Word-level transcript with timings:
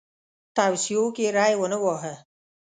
توصیو 0.57 1.03
کې 1.15 1.25
ری 1.35 1.53
ونه 1.59 1.77
واهه. 1.83 2.13